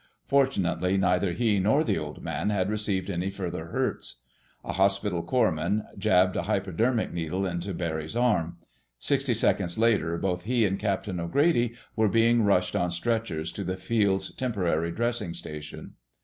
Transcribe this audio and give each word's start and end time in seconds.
Fortunately 0.25 0.97
neither 0.97 1.31
he 1.31 1.59
nor 1.59 1.83
the 1.83 1.95
Old 1.99 2.23
Man 2.23 2.49
had 2.49 2.71
received 2.71 3.07
any 3.07 3.29
further 3.29 3.67
hurts. 3.67 4.21
A 4.65 4.73
hospital 4.73 5.21
corps 5.21 5.51
man 5.51 5.85
jabbed 5.95 6.35
a 6.35 6.41
hypodermic 6.41 7.11
into 7.13 7.71
Barry's 7.75 8.17
arm. 8.17 8.57
Sixty 8.97 9.35
seconds 9.35 9.77
later, 9.77 10.17
both 10.17 10.45
he 10.45 10.65
and 10.65 10.79
Captain 10.79 11.19
O'Grady 11.19 11.75
were 11.95 12.09
being 12.09 12.41
rushed 12.41 12.75
on 12.75 12.89
stretchers 12.89 13.51
to 13.51 13.63
the 13.63 13.77
field's 13.77 14.33
temporary 14.33 14.91
dressing 14.91 15.35
station. 15.35 15.93